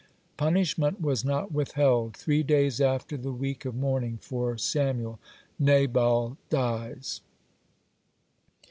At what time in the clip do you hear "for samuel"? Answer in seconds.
4.19-5.19